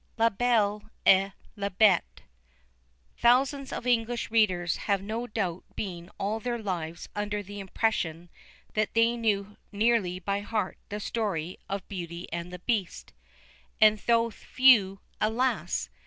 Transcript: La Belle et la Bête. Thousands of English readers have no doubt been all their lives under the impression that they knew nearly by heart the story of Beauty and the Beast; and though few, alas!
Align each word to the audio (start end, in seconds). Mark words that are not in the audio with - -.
La 0.17 0.31
Belle 0.31 0.89
et 1.05 1.31
la 1.55 1.69
Bête. 1.69 2.23
Thousands 3.19 3.71
of 3.71 3.85
English 3.85 4.31
readers 4.31 4.77
have 4.87 4.99
no 5.03 5.27
doubt 5.27 5.63
been 5.75 6.09
all 6.17 6.39
their 6.39 6.57
lives 6.57 7.07
under 7.15 7.43
the 7.43 7.59
impression 7.59 8.27
that 8.73 8.95
they 8.95 9.15
knew 9.15 9.57
nearly 9.71 10.17
by 10.19 10.39
heart 10.39 10.79
the 10.89 10.99
story 10.99 11.59
of 11.69 11.87
Beauty 11.87 12.27
and 12.33 12.51
the 12.51 12.57
Beast; 12.57 13.13
and 13.79 13.99
though 14.07 14.31
few, 14.31 15.01
alas! 15.19 15.87